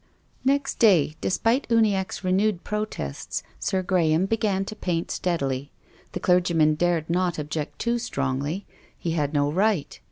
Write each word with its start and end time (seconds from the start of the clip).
Next 0.43 0.79
day, 0.79 1.15
despite 1.21 1.69
Uniackc's 1.69 2.23
renewed 2.23 2.63
protests, 2.63 3.43
Sir 3.59 3.83
Graham 3.83 4.25
began 4.25 4.65
to 4.65 4.75
paint 4.75 5.11
steadily. 5.11 5.71
The 6.13 6.19
clergy 6.19 6.55
man 6.55 6.73
dared 6.73 7.07
not 7.07 7.37
object 7.37 7.77
too 7.77 7.99
strongly. 7.99 8.65
He 8.97 9.11
had 9.11 9.31
no 9.31 9.51
right. 9.51 9.99